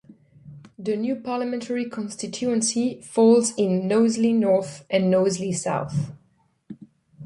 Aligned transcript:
The 0.79 0.95
new 0.97 1.17
parliamentary 1.17 1.87
constituency 1.87 3.03
folds 3.03 3.53
in 3.55 3.87
Knowsley 3.87 4.33
North 4.33 4.83
and 4.89 5.11
Knowsley 5.11 5.51
South. 5.51 6.11